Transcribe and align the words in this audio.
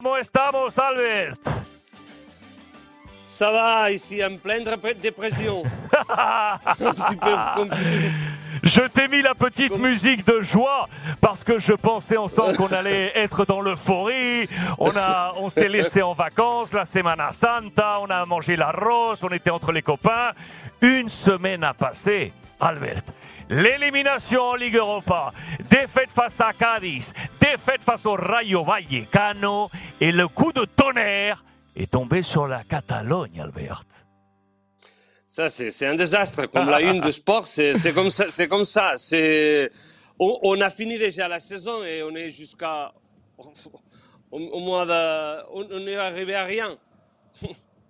¿Cómo 0.00 0.16
estamos, 0.16 0.78
Albert? 0.78 1.40
Ça 3.26 3.50
va, 3.50 3.90
ici, 3.90 4.22
en 4.22 4.38
pleine 4.38 4.62
dépression. 5.02 5.64
Un 6.08 6.58
petit 6.94 7.16
peu 7.16 7.36
compliqué. 7.56 8.10
Je 8.62 8.82
t'ai 8.82 9.08
mis 9.08 9.22
la 9.22 9.34
petite 9.34 9.76
musique 9.76 10.24
de 10.24 10.40
joie 10.40 10.88
parce 11.20 11.42
que 11.42 11.58
je 11.58 11.72
pensais 11.72 12.16
ensemble 12.16 12.56
qu'on 12.56 12.68
allait 12.68 13.10
être 13.16 13.44
dans 13.44 13.60
l'euphorie. 13.60 14.48
On 14.78 14.96
a, 14.96 15.32
on 15.34 15.50
s'est 15.50 15.68
laissé 15.68 16.00
en 16.00 16.12
vacances 16.12 16.72
la 16.72 16.84
Semana 16.84 17.32
Santa, 17.32 17.98
on 18.00 18.08
a 18.08 18.24
mangé 18.24 18.54
l'arroz, 18.54 19.16
on 19.22 19.30
était 19.30 19.50
entre 19.50 19.72
les 19.72 19.82
copains. 19.82 20.30
Une 20.80 21.08
semaine 21.08 21.64
a 21.64 21.74
passé, 21.74 22.32
Albert. 22.60 23.02
L'élimination 23.50 24.42
en 24.42 24.54
Ligue 24.56 24.76
Europa, 24.76 25.32
défaite 25.70 26.10
face 26.10 26.38
à 26.38 26.52
Cadiz, 26.52 27.14
défaite 27.52 27.82
face 27.82 28.04
au 28.06 28.14
Rayo 28.14 28.64
Vallecano 28.64 29.70
et 30.00 30.12
le 30.12 30.28
coup 30.28 30.52
de 30.52 30.64
tonnerre 30.64 31.44
est 31.76 31.90
tombé 31.90 32.22
sur 32.22 32.46
la 32.46 32.64
Catalogne, 32.64 33.40
Albert. 33.40 33.84
Ça, 35.26 35.48
c'est 35.48 35.86
un 35.86 35.94
désastre. 35.94 36.46
Comme 36.46 36.68
la 36.68 36.80
une 36.80 37.00
de 37.00 37.10
sport, 37.20 37.46
c'est 37.46 37.92
comme 37.94 38.10
ça. 38.10 38.30
C'est 38.30 38.48
comme 38.48 38.64
ça. 38.64 38.94
On, 40.18 40.38
on 40.42 40.60
a 40.60 40.70
fini 40.70 40.98
déjà 40.98 41.28
la 41.28 41.38
saison 41.40 41.84
et 41.84 42.02
on 42.02 42.14
est 42.14 42.30
jusqu'à. 42.30 42.92
Au, 44.30 44.38
au 44.38 44.60
mois 44.60 44.84
de. 44.84 45.42
On, 45.54 45.66
on 45.70 45.86
est 45.86 45.96
arrivé 45.96 46.34
à 46.34 46.44
rien. 46.44 46.76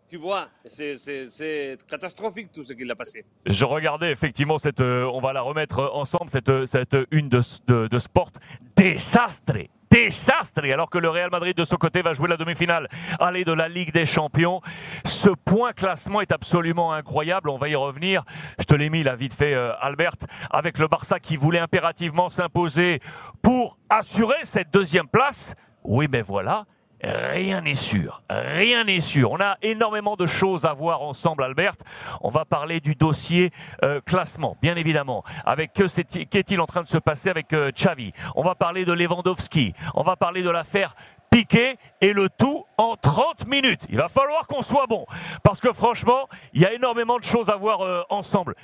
tu 0.09 0.17
vois, 0.17 0.49
c'est- 0.65 1.79
catastrophique 1.89 2.51
tout 2.53 2.63
ce 2.63 2.73
qu'il 2.73 2.91
a 2.91 2.97
passé. 2.97 3.25
Je 3.47 3.65
regardais 3.65 4.11
effectivement 4.11 4.59
cette, 4.59 4.81
euh, 4.81 5.11
on 5.13 5.21
va 5.21 5.33
la 5.33 5.41
remettre 5.43 5.91
ensemble, 5.95 6.31
cette, 6.31 6.67
cette 6.67 6.97
une 7.11 7.29
de, 7.29 7.41
de, 7.67 7.87
de 7.89 7.99
sport. 7.99 8.31
Désastre, 8.77 9.55
désastre. 9.91 10.63
Alors 10.73 10.89
que 10.91 10.99
le 10.99 11.09
Real 11.09 11.31
Madrid 11.31 11.57
de 11.57 11.65
son 11.65 11.77
côté 11.77 12.03
va 12.03 12.13
jouer 12.13 12.29
la 12.29 12.37
demi-finale, 12.37 12.89
aller 13.19 13.45
de 13.45 13.53
la 13.53 13.69
Ligue 13.69 13.93
des 13.93 14.07
Champions. 14.07 14.61
Ce 15.05 15.29
point 15.45 15.73
classement 15.73 16.21
est 16.21 16.33
absolument 16.33 16.93
incroyable. 16.93 17.49
On 17.51 17.59
va 17.59 17.69
y 17.69 17.75
revenir. 17.75 18.25
Je 18.59 18.65
te 18.65 18.75
l'ai 18.75 18.91
mis 18.91 19.03
là 19.03 19.15
vite 19.17 19.35
fait, 19.35 19.55
euh, 19.55 19.73
Albert, 19.81 20.15
avec 20.51 20.79
le 20.79 20.89
Barça 20.89 21.19
qui 21.21 21.37
voulait 21.37 21.59
impérativement 21.59 22.31
s'imposer 22.31 23.01
pour 23.43 23.79
assurer 23.91 24.37
cette 24.45 24.71
deuxième 24.73 25.09
place. 25.09 25.55
Oui, 25.85 26.07
mais 26.11 26.23
voilà. 26.23 26.67
Rien 27.03 27.61
n'est 27.61 27.75
sûr, 27.77 28.23
rien 28.29 28.83
n'est 28.85 28.99
sûr. 29.01 29.31
On 29.31 29.41
a 29.41 29.57
énormément 29.63 30.17
de 30.17 30.27
choses 30.27 30.65
à 30.65 30.73
voir 30.73 31.03
ensemble, 31.03 31.45
Albert. 31.45 31.75
On 32.23 32.29
va 32.29 32.45
parler 32.45 32.81
du 32.81 32.95
dossier 32.97 33.53
euh, 33.85 34.01
classement, 34.01 34.57
bien 34.61 34.75
évidemment. 34.77 35.23
Avec 35.47 35.73
que 35.73 35.87
c'est- 35.87 36.27
qu'est-il 36.27 36.61
en 36.61 36.67
train 36.67 36.83
de 36.83 36.89
se 36.89 36.99
passer 36.99 37.29
avec 37.31 37.53
euh, 37.53 37.71
Xavi? 37.71 38.13
On 38.35 38.43
va 38.43 38.55
parler 38.57 38.85
de 38.85 38.93
Lewandowski. 38.93 39.75
On 39.95 40.03
va 40.03 40.17
parler 40.17 40.43
de 40.43 40.51
l'affaire 40.51 40.95
Piqué 41.31 41.77
et 42.01 42.13
le 42.15 42.29
tout 42.31 42.65
en 42.79 42.97
30 42.97 43.47
minutes. 43.47 43.83
Il 43.91 43.97
va 43.99 44.09
falloir 44.09 44.47
qu'on 44.47 44.63
soit 44.63 44.87
bon 44.87 45.05
parce 45.45 45.61
que 45.61 45.73
franchement, 45.73 46.27
il 46.55 46.63
y 46.63 46.67
a 46.67 46.73
énormément 46.73 47.19
de 47.19 47.25
choses 47.25 47.51
à 47.51 47.57
voir 47.57 47.83
euh, 47.83 48.03
ensemble. 48.11 48.55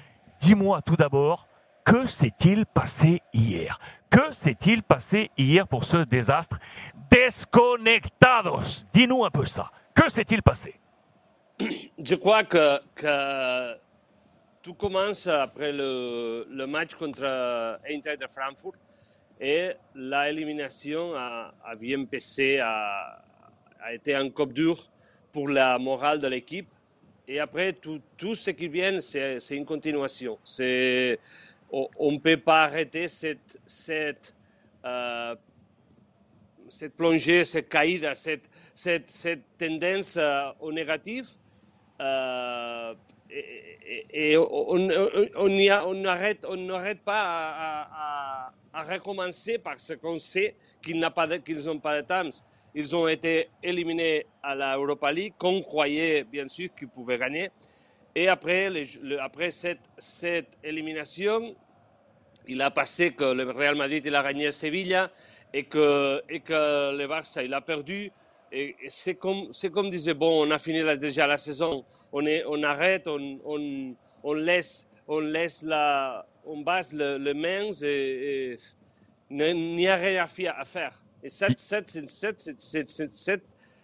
Dis-moi 0.41 0.81
tout 0.83 0.97
d'abord, 0.97 1.47
que 1.85 2.07
s'est-il 2.07 2.65
passé 2.67 3.21
hier? 3.33 3.79
Que 4.15 4.33
s'est-il 4.33 4.85
passé 4.85 5.29
hier 5.37 5.67
pour 5.67 5.83
ce 5.83 5.97
désastre? 6.05 6.61
Desconectados 7.11 8.85
Dis-nous 8.93 9.25
un 9.25 9.31
peu 9.31 9.45
ça. 9.45 9.73
Que 9.93 10.09
s'est-il 10.09 10.41
passé? 10.41 10.79
Je 11.59 12.15
crois 12.15 12.45
que, 12.45 12.79
tout 14.63 14.75
commence 14.75 15.27
après 15.27 15.73
le, 15.73 16.65
match 16.69 16.95
contre 16.95 17.25
Eintracht 17.85 18.21
de 18.21 18.29
Francfort 18.29 18.77
et 19.41 19.73
l'élimination 19.97 21.17
a, 21.17 21.53
a 21.65 21.75
bien 21.75 22.05
a, 22.63 23.93
été 23.93 24.15
un 24.15 24.31
coup 24.31 24.47
dur 24.47 24.93
pour 25.33 25.49
la 25.49 25.77
morale 25.81 26.21
de 26.21 26.29
l'équipe. 26.29 26.69
Et 27.27 27.41
après, 27.41 27.73
tout, 27.73 28.01
tout 28.17 28.37
ce 28.37 28.51
qui 28.51 28.69
vient, 28.69 29.01
c'est 29.01 29.41
une 29.51 29.65
continuation. 29.65 30.39
C'est- 30.45 31.19
On 31.99 32.13
ne 32.13 32.19
peut 32.19 32.37
pas 32.37 32.65
arrêter 32.65 33.09
cette, 33.09 33.59
cette, 33.67 34.35
euh, 34.85 35.35
cette 36.69 36.95
plongée, 36.97 37.45
cette 37.45 37.69
caïda, 37.69 38.15
cette, 38.15 38.49
cette, 38.75 39.11
cette 39.11 39.43
tendance 39.59 40.17
euh, 40.17 40.51
au 40.61 40.71
négatif. 40.73 41.27
Euh, 42.01 42.95
et, 44.13 44.37
on 44.37 44.45
on- 45.89 45.95
n'arrête 45.95 46.47
on 46.49 46.57
pas 47.05 47.23
à, 47.25 48.53
recommencer 48.85 49.59
parce 49.59 49.97
qu'on 49.97 50.19
sait 50.19 50.55
qu'ils 50.83 50.99
n'ont 51.01 51.11
pas 51.11 51.27
de, 51.27 51.39
pas 51.81 51.97
temps. 52.03 52.31
Ils 52.75 52.95
ont 52.95 53.09
été 53.09 53.49
éliminés 53.63 54.27
à 54.43 54.55
la 54.55 54.77
Europa 54.77 55.11
League, 55.11 55.35
qu'on 55.39 55.63
croyait 55.63 56.25
bien 56.25 56.47
sûr 56.49 56.69
qu'ils 56.77 56.89
pouvaient 56.89 57.19
gagner. 57.19 57.51
Et 58.15 58.29
après, 58.29 58.71
les- 58.71 58.87
le- 59.03 59.21
après 59.21 59.51
cette, 59.51 59.81
cette 59.99 60.57
élimination, 60.63 61.55
il 62.49 62.61
a 62.63 62.71
passé 62.71 63.13
que 63.13 63.25
le 63.33 63.51
Real 63.51 63.75
Madrid 63.77 64.03
il 64.05 64.15
a 64.15 64.23
gagné 64.23 64.47
à 64.49 64.53
Sevilla 64.53 65.11
et 65.53 65.65
que, 65.65 66.23
et 66.29 66.41
que 66.41 66.97
le 66.97 67.07
Barça 67.07 67.43
il 67.43 67.53
a 67.55 67.61
perdu. 67.61 68.11
Et, 68.53 68.77
et 68.83 68.89
c'est 68.89 69.15
comme, 69.17 69.53
c'est 69.53 69.71
comme 69.71 69.89
disait, 69.89 70.15
bon, 70.15 70.47
on 70.47 70.51
a 70.51 70.59
fini 70.59 70.81
la- 70.83 70.97
déjà 70.97 71.27
la 71.27 71.37
saison, 71.39 71.85
on, 72.13 72.25
est, 72.27 72.45
on 72.47 72.63
arrête, 72.63 73.09
on, 73.09 73.41
on, 73.45 73.95
on 74.23 74.33
laisse, 74.35 74.87
on 75.09 75.19
laisse 75.21 75.63
la, 75.63 76.25
on 76.45 76.59
base 76.61 76.93
le, 76.93 77.19
le 77.19 77.35
mains 77.35 77.71
et, 77.83 78.53
et 78.53 78.59
il 79.31 79.75
n'y 79.75 79.89
a 79.89 79.97
rien 79.97 80.25
à 80.25 80.65
faire. 80.65 81.03
Et 81.23 81.29
cette, 81.31 81.59
cette, 81.59 81.89
cette, 81.89 82.41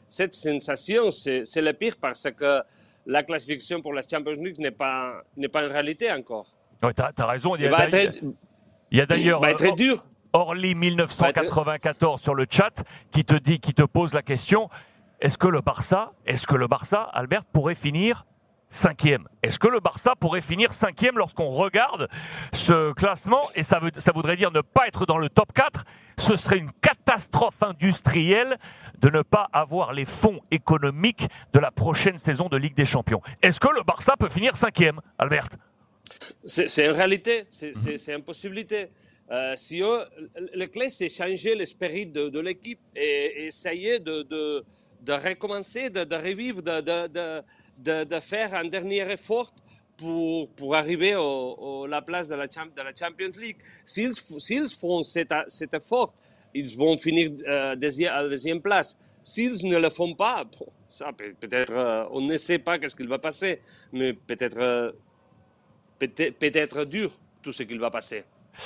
cette, 0.09 0.35
sensation, 0.35 1.11
c'est 1.11 1.45
c'est 1.45 1.63
le 1.63 1.73
pire 1.73 1.97
parce 2.01 2.29
que 2.31 2.61
la 3.07 3.23
classification 3.23 3.81
pour 3.81 3.95
la 3.95 4.03
Champions 4.03 4.33
League 4.43 4.59
n'est 4.59 4.71
pas, 4.71 5.23
n'est 5.37 5.49
pas 5.49 5.65
une 5.65 5.73
réalité 5.73 6.13
encore. 6.13 6.47
ouais, 6.83 6.93
T'as 6.93 7.11
as 7.17 7.27
raison. 7.27 7.57
Il 7.57 7.63
y 7.63 7.67
a 7.67 7.71
d'ailleurs- 7.87 8.15
être, 8.15 8.25
il 8.91 8.99
y 8.99 9.01
a 9.01 9.07
d'ailleurs 9.07 9.41
très 9.57 9.73
euh, 9.73 9.75
dur. 9.75 10.05
Orly 10.33 10.77
1994 10.77 12.21
sur 12.21 12.35
le 12.35 12.47
chat 12.49 12.85
qui 13.11 13.25
te 13.25 13.35
dit, 13.35 13.59
qui 13.59 13.75
te 13.75 13.83
pose 13.83 14.15
la 14.15 14.23
question 14.23 14.69
est-ce 15.21 15.37
que 15.37 15.49
le 15.49 15.61
Barça, 15.61 16.13
est-ce 16.25 16.47
que 16.47 16.55
le 16.55 16.67
Barça, 16.67 17.03
Albert, 17.03 17.45
pourrait 17.45 17.75
finir 17.75 18.25
cinquième? 18.71 19.29
Est-ce 19.43 19.59
que 19.59 19.69
le 19.69 19.79
Barça 19.79 20.15
pourrait 20.19 20.41
finir 20.41 20.73
cinquième 20.73 21.19
lorsqu'on 21.19 21.51
regarde 21.51 22.09
ce 22.55 22.93
classement? 22.95 23.51
Et 23.55 23.63
ça, 23.63 23.81
veut, 23.81 23.91
ça 23.99 24.13
voudrait 24.13 24.37
dire 24.37 24.51
ne 24.51 24.63
pas 24.63 24.89
être 24.89 25.05
dans 25.05 25.19
le 25.19 25.29
top 25.29 25.53
4. 25.53 25.85
Ce 26.17 26.37
serait 26.37 26.57
une 26.57 26.73
catastrophe 26.81 27.63
industrielle 27.63 28.57
de 29.01 29.11
ne 29.11 29.21
pas 29.21 29.47
avoir 29.53 29.93
les 29.93 30.07
fonds 30.07 30.41
économiques 30.51 31.29
de 31.53 31.59
la 31.59 31.71
prochaine 31.71 32.17
saison 32.17 32.49
de 32.49 32.57
Ligue 32.57 32.75
des 32.75 32.87
Champions. 32.87 33.21
Est-ce 33.43 33.61
que 33.61 33.69
le 33.69 33.83
Barça 33.83 34.17
peut 34.19 34.31
finir 34.31 34.57
cinquième, 34.57 35.01
Albert? 35.19 35.49
C'est 36.45 36.85
une 36.85 36.93
réalité, 36.93 37.45
c'est 37.51 37.73
c'est 37.99 38.15
une 38.15 38.23
possibilité. 38.23 38.89
Euh, 39.31 39.55
si 39.57 39.81
on, 39.83 40.01
le 40.55 40.67
clé, 40.67 40.91
c'est 40.91 41.09
changer 41.09 41.55
l'esprit 41.55 42.07
de, 42.07 42.29
de 42.29 42.41
l'équipe 42.41 42.81
et, 42.97 43.01
et 43.43 43.47
essayer 43.47 44.01
de, 44.01 44.23
de, 44.23 44.65
de 45.03 45.13
recommencer, 45.13 45.89
de, 45.89 46.03
de 46.03 46.17
revivre, 46.17 46.63
de, 46.63 48.21
faire 48.21 48.55
un 48.55 48.65
dernier 48.65 49.09
effort 49.13 49.53
pour, 49.97 50.49
pour 50.55 50.75
arriver 50.75 51.15
au- 51.15 51.87
la 51.87 52.03
place 52.03 52.29
de 52.29 52.35
la, 52.35 52.47
de 52.49 52.83
la 52.83 52.93
Champions 52.95 53.31
League. 53.41 53.59
S'ils 53.85 54.15
font 54.69 55.03
cet, 55.05 55.33
cet 55.49 55.75
effort, 55.75 56.13
ils 56.53 56.77
vont 56.77 56.97
finir 56.97 57.31
euh, 57.47 57.73
à 57.73 58.23
la 58.23 58.29
deuxième 58.29 58.61
place. 58.61 58.97
S'ils 59.23 59.65
ne 59.65 59.77
le 59.77 59.91
font 59.91 60.15
pas, 60.15 60.43
bon, 60.45 60.67
ça 60.89 61.13
peut- 61.13 61.35
peut-être, 61.39 61.73
euh, 61.73 62.05
on 62.11 62.21
ne 62.23 62.37
sait 62.37 62.59
pas 62.59 62.79
qu'est-ce 62.81 62.97
qu'il 62.97 63.09
va 63.09 63.19
passer, 63.19 63.61
mais 63.93 64.13
peut-être 64.15 64.59
euh, 64.59 64.91
peut-être 66.09 66.85
dur 66.85 67.11
tout 67.43 67.53
ce 67.53 67.63
qu'il 67.63 67.79
va 67.79 67.91
passer. 67.91 68.25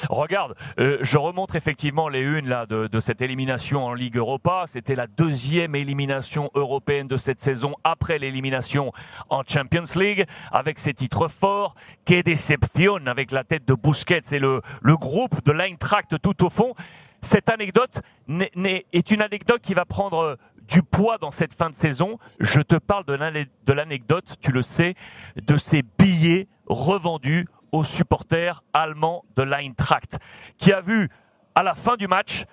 Regarde, 0.08 0.54
euh, 0.78 0.96
je 1.02 1.18
remonte 1.18 1.54
effectivement 1.54 2.08
les 2.08 2.22
unes 2.22 2.48
là 2.48 2.64
de, 2.64 2.86
de 2.86 3.00
cette 3.00 3.20
élimination 3.20 3.84
en 3.84 3.92
Ligue 3.92 4.16
Europa. 4.16 4.64
C'était 4.66 4.94
la 4.96 5.06
deuxième 5.06 5.74
élimination 5.74 6.50
européenne 6.54 7.06
de 7.06 7.18
cette 7.18 7.40
saison 7.40 7.74
après 7.84 8.18
l'élimination 8.18 8.92
en 9.28 9.42
Champions 9.46 9.84
League, 9.94 10.24
avec 10.50 10.78
ses 10.78 10.94
titres 10.94 11.28
forts. 11.28 11.74
Que 12.06 12.22
déception 12.22 12.96
avec 13.06 13.30
la 13.30 13.44
tête 13.44 13.66
de 13.68 13.74
Busquets 13.74 14.22
et 14.32 14.38
le, 14.38 14.62
le 14.80 14.96
groupe 14.96 15.44
de 15.44 15.52
l'Eintracht 15.52 16.18
tout 16.20 16.44
au 16.44 16.50
fond. 16.50 16.74
Cette 17.20 17.48
anecdote 17.48 18.00
n'est- 18.26 18.50
n'est- 18.54 18.86
est 18.92 19.10
une 19.10 19.22
anecdote 19.22 19.60
qui 19.62 19.74
va 19.74 19.84
prendre 19.84 20.38
du 20.68 20.82
poids 20.82 21.18
dans 21.18 21.30
cette 21.30 21.54
fin 21.54 21.70
de 21.70 21.74
saison. 21.74 22.18
Je 22.40 22.60
te 22.60 22.76
parle 22.76 23.04
de 23.04 23.14
l'ane- 23.14 23.46
de 23.64 23.72
l'anecdote, 23.72 24.36
tu 24.40 24.52
le 24.52 24.62
sais, 24.62 24.94
de 25.36 25.56
ces 25.56 25.82
billets 25.98 26.48
revendus 26.66 27.46
aux 27.72 27.84
supporters 27.84 28.62
allemands 28.72 29.24
de 29.36 29.42
l'Eintracht, 29.42 30.18
qui 30.58 30.72
a 30.72 30.80
vu 30.80 31.08
à 31.54 31.62
la 31.62 31.74
fin 31.74 31.96
du 31.96 32.06
match 32.08 32.44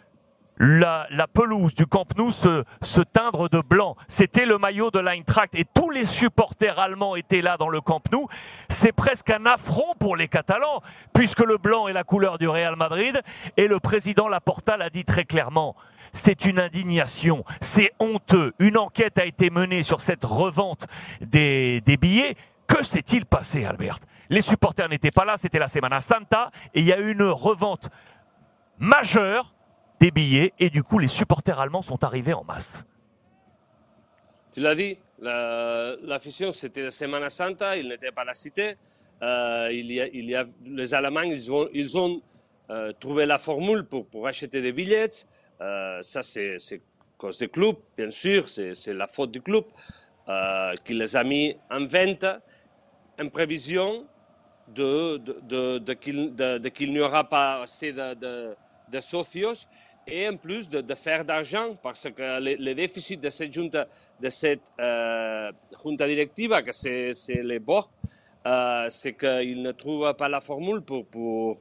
la, 0.58 1.08
la 1.10 1.28
pelouse 1.28 1.74
du 1.74 1.88
Camp 1.88 2.06
Nou 2.18 2.31
se, 2.31 2.63
se 2.84 3.02
teindre 3.02 3.50
de 3.50 3.62
blanc. 3.62 3.96
C'était 4.08 4.46
le 4.46 4.60
maillot 4.60 4.92
de 4.92 5.00
l'Eintracht 5.00 5.56
et 5.56 5.66
tous 5.66 5.90
les 5.90 6.06
supporters 6.06 6.78
allemands 6.78 7.16
étaient 7.16 7.42
là 7.42 7.57
dans 7.57 7.69
le 7.69 7.81
Camp 7.81 8.02
Nou. 8.12 8.28
C'est 8.69 8.92
presque 8.92 9.31
un 9.31 9.46
affront 9.48 9.96
pour 10.00 10.16
les 10.16 10.28
Catalans, 10.28 10.81
puisque 11.14 11.40
le 11.40 11.57
blanc 11.57 11.88
est 11.88 11.94
la 11.94 12.04
couleur 12.04 12.38
du 12.38 12.48
Real 12.48 12.75
Madrid 12.75 13.19
et 13.57 13.68
le 13.68 13.80
président 13.80 14.28
Laporta 14.28 14.78
l'a 14.78 14.92
dit 14.92 15.04
très 15.06 15.25
clairement. 15.25 15.75
C'est 16.13 16.46
une 16.46 16.60
indignation, 16.60 17.44
c'est 17.62 17.92
honteux. 18.00 18.54
Une 18.60 18.78
enquête 18.78 19.18
a 19.18 19.25
été 19.25 19.50
menée 19.50 19.84
sur 19.84 20.02
cette 20.02 20.24
revente 20.24 20.86
des, 21.22 21.81
billets. 22.00 22.36
Que 22.68 22.84
s'est-il 22.84 23.25
passé, 23.25 23.66
Albert? 23.66 24.00
Les 24.30 24.42
supporters 24.42 24.88
n'étaient 24.90 25.12
pas 25.12 25.25
là, 25.25 25.38
c'était 25.38 25.60
la 25.60 25.68
Semana 25.68 26.02
Santa, 26.02 26.52
et 26.74 26.80
il 26.80 26.86
y 26.86 26.94
a 26.94 27.00
eu 27.00 27.12
une 27.12 27.24
revente 27.24 27.90
majeure 28.78 29.54
des 30.00 30.12
billets, 30.12 30.54
et 30.60 30.69
du 30.69 30.84
coup, 30.84 31.00
les 31.00 31.10
supporters 31.10 31.60
allemands 31.60 31.81
sont 31.81 32.04
arrivés 32.04 32.34
en 32.34 32.44
masse. 32.44 32.86
Tu 34.52 34.62
l'as 34.62 34.75
dit, 34.75 34.98
l'afición, 35.19 36.52
c'était 36.52 36.84
la 36.84 36.92
Semana 36.92 37.30
Santa, 37.30 37.78
il 37.78 37.90
n'était 37.90 38.12
pas 38.12 38.24
la 38.24 38.34
cité. 38.34 38.75
Euh, 39.22 39.69
il, 39.72 39.92
y 39.92 40.36
a, 40.36 40.46
les 40.66 40.94
Allemands, 40.94 41.22
ils 41.22 41.52
ont, 41.52 41.69
ils 41.74 41.92
euh, 42.69 42.92
trouvé 43.00 43.25
la 43.25 43.38
formule 43.38 43.84
pour 43.84 44.28
acheter 44.28 44.62
des 44.62 44.72
billets. 44.72 45.10
Euh, 45.62 46.00
ça, 46.02 46.22
c'est 46.24 46.58
cause 47.18 47.38
du 47.38 47.48
club, 47.48 47.75
bien 47.96 48.10
sûr, 48.10 48.50
c'est 48.50 48.94
la 48.94 49.08
faute 49.08 49.31
du 49.31 49.42
club, 49.42 49.63
euh, 50.28 50.74
qui 50.84 50.96
les 50.96 51.16
a 51.16 51.24
mis 51.24 51.56
en 51.69 51.86
vente 51.86 52.25
en 53.19 53.30
prévision 53.30 54.08
de, 54.68 55.19
qu'il 55.94 56.94
n'y 56.94 57.00
aura 57.00 57.30
pas 57.30 57.62
assez 57.62 57.94
de, 57.94 58.56
socios 59.00 59.68
et 60.08 60.28
en 60.28 60.36
plus 60.36 60.68
de, 60.68 60.96
faire 60.96 61.24
d'argent, 61.24 61.75
parce 61.84 62.10
que 62.10 62.40
le, 62.40 62.74
déficit 62.74 63.22
de 63.22 63.30
cette 63.30 63.54
junta, 63.54 63.88
de 64.19 64.30
euh, 64.80 65.52
directiva, 65.96 66.64
que 66.64 66.72
c'est 66.72 67.14
les 67.44 67.60
bords, 67.60 67.92
c'est 68.90 69.14
qu'ils 69.14 69.62
ne 69.62 69.72
trouvent 69.74 70.16
pas 70.16 70.28
la 70.28 70.42
formule 70.42 70.81
pour, 70.81 71.06
pour, 71.06 71.60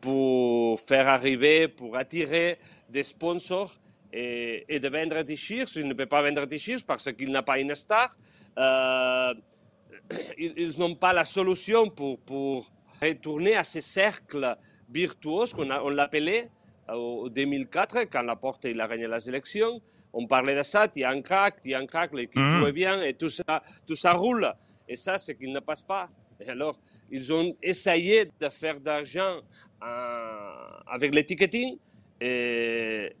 pour 0.00 0.78
faire 0.78 1.08
arriver, 1.08 1.66
pour 1.66 1.96
attirer 1.96 2.60
des 2.90 3.02
sponsors 3.02 3.72
et, 4.12 4.64
et 4.68 4.80
de 4.80 4.88
vendre 4.88 5.22
des 5.22 5.36
shirts. 5.36 5.76
Il 5.76 5.86
ne 5.86 5.94
peut 5.94 6.06
pas 6.06 6.22
vendre 6.22 6.46
des 6.46 6.58
shirts 6.58 6.84
parce 6.86 7.12
qu'il 7.12 7.30
n'a 7.30 7.42
pas 7.42 7.58
une 7.58 7.74
star. 7.74 8.16
Euh, 8.58 9.32
ils, 10.36 10.52
ils 10.56 10.78
n'ont 10.78 10.96
pas 10.96 11.12
la 11.12 11.24
solution 11.24 11.88
pour, 11.88 12.18
pour 12.18 12.68
retourner 13.00 13.54
à 13.56 13.64
ce 13.64 13.80
cercle 13.80 14.56
virtueux 14.90 15.46
qu'on 15.54 15.70
on 15.70 15.88
l'appelait 15.88 16.50
en 16.88 17.28
2004, 17.28 18.04
quand 18.10 18.22
Laporte 18.22 18.64
il 18.64 18.80
a 18.80 18.88
gagné 18.88 19.06
les 19.06 19.28
élections. 19.28 19.80
On 20.12 20.26
parlait 20.26 20.56
de 20.56 20.62
ça, 20.62 20.88
il 20.94 21.02
y 21.02 21.04
a 21.04 21.10
un 21.10 21.22
crack, 21.22 21.58
il 21.64 21.70
y 21.70 21.74
a 21.74 21.78
un 21.78 21.86
crack, 21.86 22.12
l'équipe 22.12 22.40
mmh. 22.40 22.58
joue 22.58 22.72
bien 22.72 23.02
et 23.02 23.14
tout 23.14 23.30
ça, 23.30 23.62
tout 23.86 23.94
ça 23.94 24.12
roule. 24.12 24.52
Et 24.88 24.96
ça, 24.96 25.18
c'est 25.18 25.36
qu'il 25.36 25.52
ne 25.52 25.60
passe 25.60 25.82
pas. 25.82 26.08
Et 26.40 26.48
alors, 26.48 26.76
ils 27.10 27.32
ont 27.32 27.56
essayé 27.62 28.24
de 28.40 28.48
faire 28.48 28.80
d'argent 28.80 29.40
euh, 29.82 30.70
avec 30.88 31.14
le 31.14 31.22
ticketing. 31.22 31.78
Et, 32.20 33.16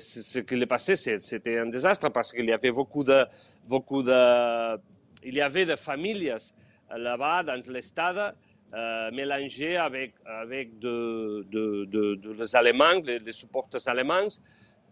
ce 0.00 0.40
qui 0.40 0.54
est 0.54 0.66
passé, 0.66 0.96
c'était 0.96 1.58
un 1.58 1.66
désastre 1.66 2.10
parce 2.10 2.32
qu'il 2.32 2.46
y 2.46 2.52
avait 2.52 2.72
beaucoup 2.72 3.04
de, 3.04 3.24
beaucoup 3.68 4.02
de, 4.02 4.76
il 5.24 5.34
y 5.34 5.40
avait 5.40 5.66
des 5.66 5.76
familles 5.76 6.34
là-bas 6.96 7.42
dans 7.44 7.60
le 7.64 7.80
stade 7.80 8.34
euh, 8.74 9.10
mélangées 9.12 9.76
avec, 9.76 10.14
avec 10.24 10.78
de, 10.78 11.46
Allemands, 12.56 13.00
les, 13.04 13.18
les 13.18 13.32
supporters 13.32 13.86
allemands, 13.88 14.28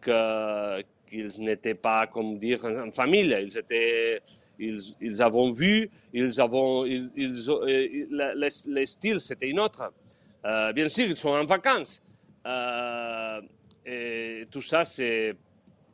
qu'ils 0.02 1.40
n'étaient 1.40 1.74
pas, 1.74 2.06
comme 2.06 2.36
dire, 2.38 2.64
en 2.64 2.90
famille. 2.90 3.36
Ils 3.40 3.56
étaient, 3.58 4.20
ils, 4.58 4.80
ils 5.00 5.22
avaient 5.22 5.50
vu, 5.52 5.90
ils 6.12 6.40
avaient, 6.40 6.88
ils, 7.16 7.46
le, 8.10 8.48
le, 8.68 8.86
style 8.86 9.20
c'était 9.20 9.48
une 9.48 9.60
autre. 9.60 9.92
Euh, 10.44 10.72
bien 10.72 10.88
sûr, 10.88 11.06
ils 11.06 11.16
sont 11.16 11.30
en 11.30 11.44
vacances. 11.44 12.02
Euh, 12.48 13.40
et 13.86 14.46
tout 14.50 14.62
ça, 14.62 14.84
c'est, 14.84 15.36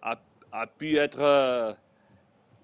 a, 0.02 0.16
a 0.52 0.66
pu 0.66 0.96
être 0.96 1.76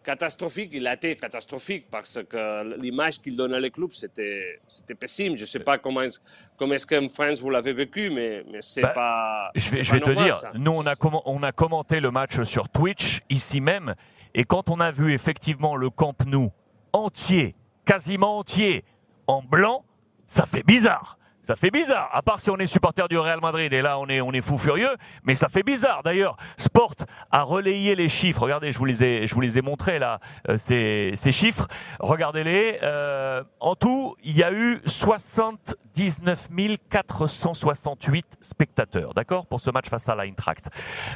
catastrophique. 0.03 0.71
Il 0.73 0.87
a 0.87 0.95
été 0.95 1.17
catastrophique 1.17 1.87
parce 1.91 2.19
que 2.29 2.77
l'image 2.81 3.21
qu'il 3.21 3.37
donnait 3.37 3.67
au 3.67 3.71
club, 3.71 3.91
c'était, 3.93 4.61
c'était 4.67 4.95
pessime. 4.95 5.37
Je 5.37 5.43
ne 5.43 5.47
sais 5.47 5.61
pas 5.61 5.79
comment 5.79 6.03
est-ce, 6.03 6.19
comment 6.57 6.75
est-ce 6.75 6.87
qu'en 6.87 7.09
France 7.09 7.41
vous 7.41 7.51
l'avez 7.51 7.73
vécu, 7.73 8.11
mais, 8.11 8.45
mais 8.51 8.63
c'est 8.63 8.83
bah, 8.83 8.93
pas. 8.95 9.51
Je 9.55 9.71
vais, 9.71 9.85
je 9.85 9.93
vais 9.93 10.01
te 10.01 10.11
dire, 10.11 10.37
ça. 10.37 10.53
nous, 10.55 10.73
on 10.73 10.87
a, 10.87 10.95
on 11.27 11.43
a 11.43 11.53
commenté 11.53 12.01
le 12.01 12.11
match 12.11 12.43
sur 12.43 12.69
Twitch, 12.69 13.21
ici 13.29 13.61
même, 13.61 13.95
et 14.35 14.45
quand 14.45 14.71
on 14.71 14.81
a 14.81 14.91
vu 14.91 15.13
effectivement 15.13 15.77
le 15.77 15.91
Camp 15.91 16.25
Nou 16.27 16.51
entier, 16.93 17.55
quasiment 17.85 18.39
entier, 18.39 18.85
en 19.27 19.43
blanc, 19.43 19.85
ça 20.27 20.47
fait 20.47 20.65
bizarre. 20.65 21.19
Ça 21.51 21.57
fait 21.57 21.73
bizarre, 21.73 22.09
à 22.13 22.23
part 22.23 22.39
si 22.39 22.49
on 22.49 22.57
est 22.59 22.67
supporter 22.67 23.09
du 23.09 23.19
Real 23.19 23.41
Madrid 23.41 23.73
et 23.73 23.83
là 23.83 23.99
on 23.99 24.07
est 24.07 24.21
on 24.21 24.31
est 24.31 24.41
fou 24.41 24.57
furieux, 24.57 24.95
mais 25.25 25.35
ça 25.35 25.49
fait 25.49 25.65
bizarre. 25.65 26.05
D'ailleurs, 26.05 26.37
Sport 26.59 26.95
a 27.33 27.43
relayé 27.43 27.97
les 27.97 28.09
chiffres. 28.09 28.43
Regardez, 28.43 28.71
je 28.71 28.79
vous 28.79 28.85
les 28.85 29.03
ai 29.03 29.27
je 29.27 29.35
vous 29.35 29.41
les 29.41 29.59
ai 29.59 29.61
montrés 29.61 29.99
là 29.99 30.21
euh, 30.49 30.59
ces, 30.59 31.11
ces 31.17 31.33
chiffres. 31.33 31.67
Regardez-les. 31.99 32.79
Euh, 32.85 33.43
en 33.59 33.75
tout, 33.75 34.15
il 34.23 34.37
y 34.37 34.45
a 34.45 34.53
eu 34.53 34.81
79 34.87 36.49
468 36.89 38.39
spectateurs, 38.41 39.15
d'accord, 39.15 39.47
pour 39.47 39.61
ce 39.61 39.71
match 39.71 39.89
face 39.89 40.09
à 40.09 40.15
l'Eintracht. 40.15 40.69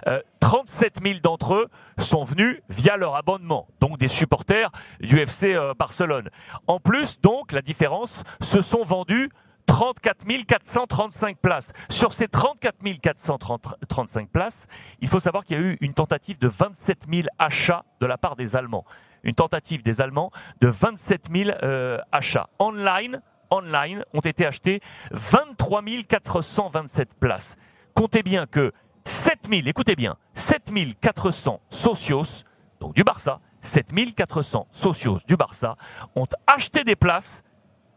Euh, 0.07 0.21
37 0.41 1.01
000 1.03 1.19
d'entre 1.23 1.55
eux 1.55 1.69
sont 1.99 2.25
venus 2.25 2.61
via 2.69 2.97
leur 2.97 3.15
abonnement, 3.17 3.69
donc 3.81 3.99
des 3.99 4.09
supporters 4.09 4.71
du 5.01 5.19
FC 5.19 5.55
euh, 5.55 5.75
Barcelone. 5.79 6.29
En 6.67 6.81
plus, 6.81 7.21
donc, 7.21 7.53
la 7.53 7.63
différence, 7.63 8.23
se 8.41 8.61
sont 8.61 8.83
vendus 8.83 9.31
34 9.75 10.25
435 10.47 11.37
places. 11.39 11.73
Sur 11.91 12.13
ces 12.13 12.29
34 12.29 12.77
435 13.01 14.29
places, 14.29 14.69
il 15.01 15.09
faut 15.09 15.19
savoir 15.19 15.45
qu'il 15.45 15.57
y 15.57 15.61
a 15.61 15.63
eu 15.65 15.77
une 15.81 15.95
tentative 15.95 16.39
de 16.39 16.47
27 16.47 17.07
000 17.13 17.27
achats 17.41 17.85
de 18.01 18.07
la 18.07 18.17
part 18.17 18.37
des 18.37 18.55
Allemands. 18.55 18.85
Une 19.25 19.35
tentative 19.35 19.83
des 19.83 20.01
Allemands 20.01 20.31
de 20.61 20.69
27 20.69 21.23
000 21.29 21.51
euh, 21.65 21.99
achats. 22.13 22.49
Online, 22.61 23.21
online 23.51 24.05
ont 24.13 24.21
été 24.21 24.47
achetés 24.47 24.79
23 25.11 25.83
427 26.09 27.15
places. 27.15 27.57
Comptez 27.95 28.23
bien 28.23 28.47
que 28.47 28.71
7 29.05 29.41
000, 29.51 29.63
écoutez 29.67 29.97
bien, 29.97 30.15
7 30.35 30.71
400 31.01 31.61
socios, 31.71 32.45
donc 32.79 32.95
du 32.95 33.03
Barça, 33.03 33.41
7 33.61 33.89
400 34.15 34.69
socios 34.71 35.19
du 35.27 35.37
Barça 35.37 35.75
ont 36.15 36.29
acheté 36.47 36.85
des 36.85 36.95
places 36.95 37.43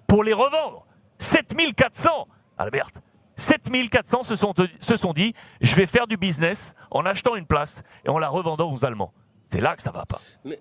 pour 0.08 0.24
les 0.24 0.34
revendre. 0.34 0.87
7400, 1.20 2.28
Albert, 2.58 2.92
7400 3.36 4.24
se 4.24 4.36
sont, 4.36 4.54
se 4.80 4.98
sont 4.98 5.14
dit, 5.14 5.34
je 5.62 5.76
vais 5.76 5.86
faire 5.86 6.08
du 6.08 6.18
business 6.18 6.74
en 6.92 7.06
achetant 7.06 7.36
une 7.36 7.46
place 7.46 7.84
et 8.06 8.10
en 8.10 8.18
la 8.18 8.30
revendant 8.30 8.72
aux 8.72 8.84
Allemands. 8.84 9.14
C'est 9.44 9.62
là 9.62 9.76
que 9.76 9.82
ça 9.82 9.92
va 9.92 10.06
pas. 10.06 10.22
Mais, 10.44 10.60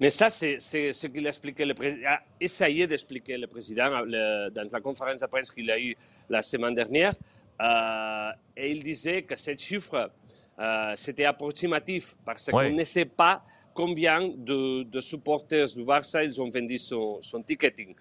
mais 0.00 0.10
ça, 0.10 0.30
c'est 0.30 0.58
ce 0.58 1.06
qu'il 1.06 1.26
a 1.26 1.28
expliqué 1.28 1.64
le 1.64 1.74
a 2.06 2.20
essayé 2.40 2.86
d'expliquer 2.86 3.36
le 3.36 3.46
président 3.46 4.00
le, 4.04 4.48
dans 4.50 4.66
la 4.70 4.80
conférence 4.80 5.20
de 5.20 5.26
presse 5.26 5.50
qu'il 5.50 5.70
a 5.70 5.78
eue 5.78 5.96
la 6.28 6.42
semaine 6.42 6.74
dernière. 6.74 7.14
Euh, 7.60 8.30
et 8.56 8.70
il 8.70 8.82
disait 8.82 9.22
que 9.22 9.34
ce 9.34 9.56
chiffre, 9.56 10.10
euh, 10.58 10.92
c'était 10.96 11.24
approximatif 11.24 12.16
parce 12.24 12.46
ouais. 12.48 12.70
qu'on 12.70 12.76
ne 12.76 12.84
sait 12.84 13.04
pas 13.04 13.42
combien 13.74 14.28
de, 14.28 14.84
de, 14.84 15.00
supporters 15.00 15.68
du 15.74 15.84
Barça 15.84 16.22
ils 16.24 16.40
ont 16.40 16.48
vendu 16.48 16.78
son, 16.78 17.18
son 17.20 17.42
ticketing. 17.42 17.94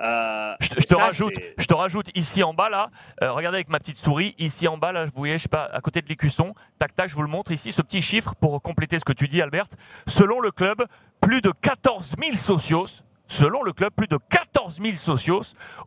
Euh, 0.00 0.54
je, 0.60 0.68
je, 0.78 0.86
te 0.86 0.94
ça, 0.94 0.96
rajoute, 0.96 1.34
je 1.58 1.66
te 1.66 1.74
rajoute 1.74 2.10
ici 2.14 2.42
en 2.42 2.54
bas 2.54 2.70
là, 2.70 2.90
euh, 3.22 3.32
regardez 3.32 3.56
avec 3.56 3.68
ma 3.68 3.78
petite 3.78 3.98
souris, 3.98 4.34
ici 4.38 4.66
en 4.66 4.78
bas 4.78 4.92
là, 4.92 5.04
vous 5.04 5.10
voyez, 5.14 5.36
je 5.36 5.42
sais 5.42 5.48
pas, 5.48 5.64
à 5.64 5.80
côté 5.82 6.00
de 6.00 6.08
l'écusson, 6.08 6.54
tac 6.78 6.94
tac, 6.94 7.10
je 7.10 7.14
vous 7.14 7.22
le 7.22 7.28
montre 7.28 7.52
ici, 7.52 7.70
ce 7.70 7.82
petit 7.82 8.00
chiffre 8.00 8.34
pour 8.34 8.62
compléter 8.62 8.98
ce 8.98 9.04
que 9.04 9.12
tu 9.12 9.28
dis 9.28 9.42
Albert. 9.42 9.66
Selon 10.06 10.40
le 10.40 10.52
club, 10.52 10.82
plus 11.20 11.42
de 11.42 11.52
14 11.52 12.14
000 12.18 12.34
socios, 12.36 13.02
selon 13.26 13.62
le 13.62 13.72
club, 13.72 13.92
plus 13.94 14.06
de 14.06 14.18
14 14.30 14.80
000 14.80 14.94
socios 14.94 15.42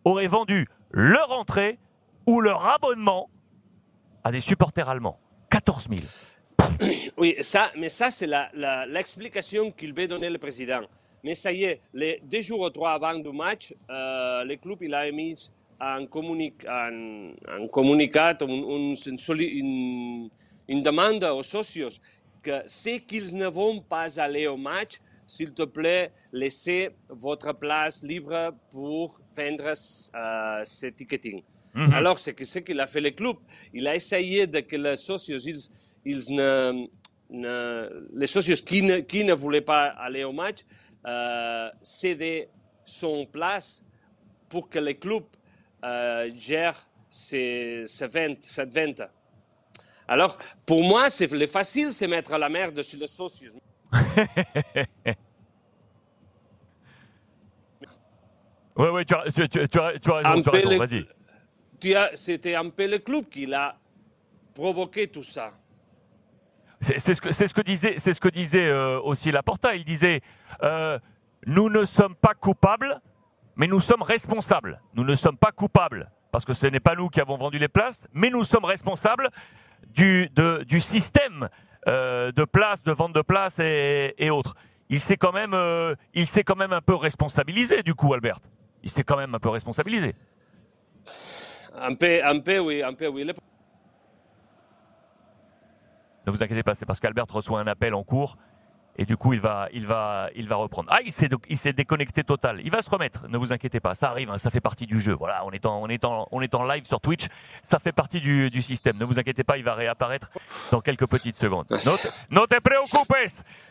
auraient 0.05 0.27
vendu 0.27 0.67
leur 0.91 1.31
entrée 1.31 1.79
ou 2.27 2.39
leur 2.39 2.67
abonnement 2.67 3.29
à 4.23 4.31
des 4.31 4.41
supporters 4.41 4.89
allemands. 4.89 5.19
14 5.49 5.87
000. 5.89 6.01
Oui, 7.17 7.35
ça, 7.41 7.71
mais 7.77 7.89
ça 7.89 8.11
c'est 8.11 8.27
l'explication 8.27 9.63
la, 9.63 9.69
la, 9.69 9.75
qu'il 9.75 9.93
veut 9.93 10.07
donner 10.07 10.29
le 10.29 10.37
président. 10.37 10.81
Mais 11.23 11.35
ça 11.35 11.51
y 11.53 11.63
est, 11.63 11.79
les 11.93 12.19
deux 12.23 12.41
jours 12.41 12.61
ou 12.61 12.69
trois 12.69 12.91
avant 12.93 13.13
le 13.13 13.31
match, 13.31 13.73
euh, 13.89 14.43
le 14.43 14.55
club 14.57 14.79
il 14.81 14.93
a 14.93 15.07
émis 15.07 15.35
un, 15.79 16.05
comunic 16.05 16.55
un, 16.67 17.31
un 17.47 17.67
communicat, 17.69 18.37
un, 18.41 18.49
un, 18.49 18.93
une, 19.39 20.29
une, 20.67 20.81
demande 20.83 21.23
aux 21.23 21.43
socios 21.43 21.97
que 22.41 22.61
ceux 22.67 22.97
qui 22.99 23.21
ne 23.33 23.47
vont 23.47 23.79
pas 23.79 24.19
aller 24.19 24.47
au 24.47 24.57
match, 24.57 24.99
s'il 25.25 25.53
te 25.53 25.63
plaît, 25.63 26.11
laissez 26.33 26.89
votre 27.07 27.53
place 27.53 28.03
libre 28.03 28.53
pour 28.69 29.21
vendre 29.35 29.71
euh, 30.15 30.61
ce 30.65 30.87
ticketing. 30.87 31.41
Mm 31.73 31.85
-hmm. 31.85 31.93
Alors, 31.99 32.19
c'est 32.19 32.35
ce 32.53 32.59
qu'il 32.59 32.79
a 32.79 32.87
fait 32.87 33.01
le 33.01 33.11
club. 33.11 33.37
Il 33.73 33.87
a 33.87 33.95
essayé 33.95 34.45
de 34.45 34.59
que 34.69 34.75
les 34.85 34.97
socios, 34.97 35.39
ils, 35.51 35.61
ils 36.11 36.25
ne, 36.39 36.49
ne, 37.29 37.55
les 38.21 38.27
socios 38.35 38.61
qui 38.69 38.79
ne, 38.83 38.95
qui 39.11 39.23
ne 39.23 39.33
voulaient 39.33 39.65
pas 39.73 39.85
aller 40.05 40.23
au 40.23 40.33
match, 40.33 40.59
euh, 41.05 41.69
céder 41.81 42.49
son 42.85 43.25
place 43.25 43.83
pour 44.49 44.69
que 44.69 44.79
le 44.79 44.93
club 44.93 45.23
euh, 45.83 46.29
gère 46.35 46.87
ces, 47.09 47.83
ces 47.87 48.07
ventes, 48.07 48.41
cette 48.41 48.73
vente. 48.73 49.01
Alors, 50.07 50.37
pour 50.65 50.83
moi, 50.83 51.09
c'est 51.09 51.31
le 51.31 51.47
facile, 51.47 51.93
c'est 51.93 52.07
mettre 52.07 52.37
la 52.37 52.49
merde 52.49 52.81
sur 52.81 52.99
le 52.99 53.07
socios. 53.07 53.53
Oui, 58.75 58.87
oui, 58.91 59.05
tu 59.05 59.13
as, 59.13 59.23
tu, 59.31 59.47
tu, 59.49 59.67
tu 59.67 59.79
as, 59.79 59.99
tu 59.99 60.11
as 60.11 60.15
raison, 60.15 60.51
les- 60.51 60.77
vas-y. 60.77 61.05
C'était 62.15 62.55
un 62.55 62.69
peu 62.69 62.87
le 62.87 62.97
club 62.97 63.25
qui 63.29 63.45
l'a 63.45 63.77
provoqué 64.53 65.07
tout 65.07 65.23
ça. 65.23 65.53
C'est 66.83 67.15
ce 67.15 67.53
que, 68.19 68.29
disait, 68.29 68.67
euh, 68.67 68.99
aussi 69.01 69.31
Laporta. 69.31 69.75
Il 69.75 69.85
disait 69.85 70.21
euh, 70.63 70.99
Nous 71.45 71.69
ne 71.69 71.85
sommes 71.85 72.15
pas 72.15 72.33
coupables, 72.33 72.99
mais 73.55 73.67
nous 73.67 73.79
sommes 73.79 74.01
responsables. 74.01 74.81
Nous 74.93 75.03
ne 75.03 75.15
sommes 75.15 75.37
pas 75.37 75.51
coupables 75.51 76.11
parce 76.31 76.45
que 76.45 76.53
ce 76.53 76.65
n'est 76.67 76.79
pas 76.79 76.95
nous 76.95 77.09
qui 77.09 77.21
avons 77.21 77.37
vendu 77.37 77.59
les 77.59 77.67
places, 77.67 78.07
mais 78.13 78.29
nous 78.29 78.43
sommes 78.43 78.65
responsables 78.65 79.29
du, 79.93 80.27
système 80.79 81.47
euh, 81.87 82.31
de 82.31 82.43
places, 82.43 82.81
de 82.81 82.91
vente 82.91 83.13
de 83.13 83.21
places 83.21 83.59
et, 83.59 84.29
autres. 84.31 84.55
Il 84.89 84.99
s'est 84.99 85.17
quand 85.17 85.31
même, 85.31 85.51
quand 85.51 86.55
même 86.55 86.73
un 86.73 86.81
peu 86.81 86.95
responsabilisé 86.95 87.83
du 87.83 87.93
coup, 87.93 88.13
Albert. 88.13 88.39
Il 88.81 88.89
s'est 88.89 89.03
quand 89.03 89.17
même 89.17 89.33
un 89.35 89.39
peu 89.39 89.49
responsabilisé. 89.49 90.15
Un 91.75 91.95
peu, 91.95 92.59
oui, 92.59 92.81
un 92.81 92.93
peu, 92.93 93.07
oui. 93.07 93.31
Ne 96.25 96.31
vous 96.31 96.41
inquiétez 96.43 96.63
pas, 96.63 96.75
c'est 96.75 96.85
parce 96.85 96.99
qu'Albert 96.99 97.25
reçoit 97.29 97.59
un 97.59 97.67
appel 97.67 97.93
en 97.93 98.03
cours 98.03 98.37
et 98.95 99.05
du 99.05 99.17
coup 99.17 99.33
il 99.33 99.39
va, 99.39 99.67
il 99.73 99.87
va, 99.87 100.29
il 100.35 100.47
va 100.47 100.55
reprendre. 100.55 100.87
Ah, 100.93 100.99
il 101.03 101.11
s'est, 101.11 101.27
il 101.49 101.57
s'est 101.57 101.73
déconnecté 101.73 102.23
total. 102.23 102.61
Il 102.63 102.69
va 102.71 102.81
se 102.83 102.89
remettre. 102.89 103.27
Ne 103.27 103.37
vous 103.37 103.51
inquiétez 103.51 103.79
pas, 103.79 103.95
ça 103.95 104.09
arrive, 104.11 104.29
hein, 104.29 104.37
ça 104.37 104.49
fait 104.51 104.61
partie 104.61 104.85
du 104.85 104.99
jeu. 104.99 105.13
Voilà, 105.13 105.43
on 105.45 105.51
est 105.51 105.65
en, 105.65 105.81
on 105.81 105.87
est 105.87 106.05
en, 106.05 106.27
on 106.31 106.41
est 106.41 106.53
en 106.53 106.63
live 106.63 106.85
sur 106.85 107.01
Twitch, 107.01 107.25
ça 107.63 107.79
fait 107.79 107.91
partie 107.91 108.21
du, 108.21 108.49
du 108.51 108.61
système. 108.61 108.97
Ne 108.97 109.05
vous 109.05 109.17
inquiétez 109.19 109.43
pas, 109.43 109.57
il 109.57 109.63
va 109.63 109.73
réapparaître 109.73 110.29
dans 110.71 110.79
quelques 110.79 111.07
petites 111.07 111.37
secondes. 111.37 111.65
Ne 111.69 111.77
te- 111.77 112.07
preocupes. 112.59 112.91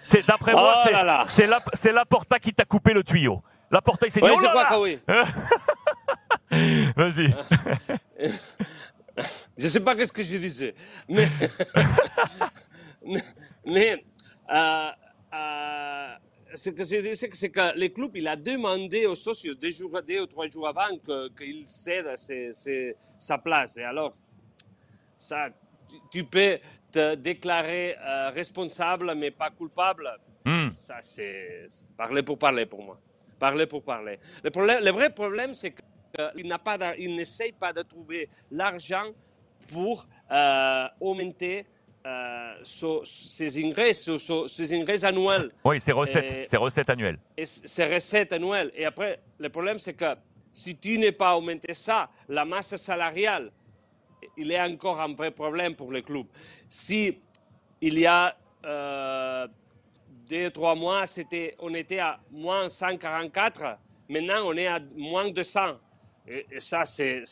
C'est 0.03 0.27
d'après 0.27 0.53
moi, 0.53 0.75
Oh 0.77 0.81
c'est, 0.85 0.93
c'est 1.27 1.47
la, 1.47 1.61
c'est 1.73 1.93
Laporta 1.93 2.39
qui 2.41 2.53
t'a 2.53 2.65
coupé 2.65 2.93
le 2.93 3.05
tuyau. 3.05 3.43
Laporta, 3.71 4.07
il 4.07 4.11
s'est 4.11 4.21
dit. 4.21 4.27
Oui, 4.29 4.35
oh 4.37 4.43
là 4.43 4.55
là 4.71 4.81
oui. 4.81 5.01
Vas-y. 6.97 7.35
Je 9.63 9.69
ne 9.69 9.71
sais 9.71 9.79
pas 9.81 9.95
qu'est-ce 9.95 10.13
que 10.13 10.25
je 10.25 10.37
disais. 10.39 10.75
Mais, 11.09 11.29
mais 13.65 14.05
euh, 14.53 14.89
euh, 15.33 16.15
ce 16.57 16.71
que 16.71 16.83
je 16.83 16.97
disais, 16.97 17.29
c'est 17.33 17.49
que 17.51 17.79
le 17.79 17.87
club 17.87 18.17
il 18.17 18.27
a 18.27 18.35
demandé 18.35 19.07
aux 19.07 19.15
socios 19.15 19.55
deux, 19.55 19.71
jours, 19.71 20.01
deux 20.03 20.21
ou 20.23 20.27
trois 20.27 20.49
jours 20.49 20.67
avant 20.67 20.99
qu'il 21.39 21.63
cède 21.69 22.07
ses- 22.17 22.51
ses- 22.51 22.97
sa 23.17 23.39
place. 23.39 23.77
Et 23.77 23.85
alors, 23.85 24.11
ça, 25.17 25.49
tu, 26.11 26.25
peux 26.25 26.59
te 26.91 27.15
déclarer 27.15 27.95
euh, 28.05 28.31
responsable 28.31 29.15
mais 29.15 29.31
pas 29.31 29.51
coupable. 29.51 30.11
Hmm. 30.45 30.71
Ça, 30.77 30.97
c'est 31.03 31.69
parler 31.97 32.25
pour 32.25 32.37
parler 32.37 32.67
pour 32.67 32.83
moi. 32.83 32.99
Parler 33.39 33.67
pour 33.69 33.85
parler. 33.85 34.19
Le, 34.43 34.51
problème, 34.51 34.83
le 34.85 34.91
vrai 34.91 35.15
problème, 35.15 35.55
c'est 35.55 35.73
qu'il 35.73 36.49
n'a 36.49 36.59
pas 36.59 36.77
d'ar- 36.77 36.97
il 36.99 37.15
n'essaye 37.15 37.53
pas 37.53 37.73
de 37.73 37.83
trouver 37.83 38.29
l'argent 38.51 39.05
pour 39.71 40.07
euh, 40.31 40.87
augmenter 41.01 41.67
euh, 42.07 42.55
so- 42.65 43.05
ses 43.05 43.63
ingresses, 43.65 44.03
so- 44.03 44.19
so- 44.19 44.49
ses 44.49 45.05
annuels 45.05 45.51
Oui, 45.65 45.79
c'est 45.79 45.93
recettes, 45.93 46.53
Et- 46.53 46.57
recettes 46.57 46.91
annuelles. 46.91 47.19
et 47.37 47.45
ses 47.45 47.85
recettes 47.95 48.33
annuelles. 48.33 48.73
Et 48.75 48.85
après, 48.85 49.21
le 49.39 49.49
problème, 49.51 49.79
c'est 49.79 49.95
que 49.95 50.15
si 50.53 50.77
tu 50.77 50.99
n'es 50.99 51.13
pas 51.13 51.37
augmenté 51.37 51.75
ça, 51.75 52.11
la 52.29 52.45
masse 52.45 52.75
salariale, 52.77 53.53
il 54.37 54.51
est 54.51 54.61
encore 54.61 55.01
un 55.01 55.15
vrai 55.15 55.31
problème 55.31 55.75
pour 55.77 55.93
le 55.93 56.01
club. 56.03 56.27
Si 56.69 57.19
il 57.81 57.99
y 57.99 58.07
a 58.07 58.37
euh, 58.65 59.47
deux, 60.29 60.51
trois 60.51 60.75
mois, 60.75 61.07
c'était, 61.07 61.55
on 61.59 61.73
était 61.75 61.99
à 61.99 62.19
moins 62.31 62.69
144, 62.69 63.79
maintenant 64.09 64.43
on 64.47 64.57
est 64.57 64.67
à 64.67 64.81
moins 64.97 65.31
200. 65.31 65.77
Et, 66.29 66.47
et 66.53 66.61
ça, 66.61 66.85
c'est, 66.85 67.25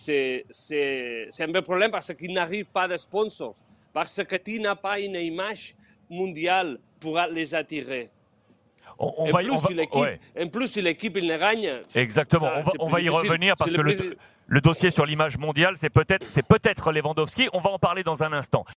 un 1.38 1.46
vrai 1.46 1.62
problème 1.62 1.90
parce 1.90 2.12
qu'il 2.14 2.32
n'arrive 2.32 2.66
pas 2.66 2.88
de 2.88 2.96
sponsors, 2.96 3.54
parce 3.92 4.22
que 4.24 4.36
tu 4.36 4.60
n'as 4.60 4.74
pas 4.74 4.98
une 4.98 5.14
image 5.14 5.74
mondiale 6.08 6.78
pour 6.98 7.20
les 7.30 7.54
attirer. 7.54 8.10
On, 8.98 9.14
on 9.16 9.28
en, 9.28 9.30
va, 9.30 9.38
plus, 9.38 9.50
on 9.50 9.56
va- 9.56 9.68
si 9.68 9.74
l'équipe, 9.74 10.00
ouais. 10.00 10.20
en 10.38 10.48
plus, 10.48 10.68
si 10.68 10.82
l'équipe 10.82 11.16
il 11.16 11.26
ne 11.26 11.38
gagne, 11.38 11.82
Exactement. 11.94 12.46
Ça, 12.64 12.72
on 12.78 12.88
va, 12.88 12.98
on 12.98 13.00
y 13.00 13.08
revenir 13.08 13.54
parce 13.56 13.72
que 13.72 13.80
le 13.80 14.16
le, 14.46 14.60
dossier 14.60 14.90
sur 14.90 15.06
l'image 15.06 15.38
mondiale, 15.38 15.76
c'est 15.76 15.90
peut-être, 15.90 16.26
c'est 16.26 16.44
peut-être 16.44 16.90
Lewandowski. 16.90 17.48
On 17.52 17.60
va 17.60 17.70
en 17.70 17.78
parler 17.78 18.02
dans 18.02 18.24
un 18.24 18.32
instant. 18.32 18.64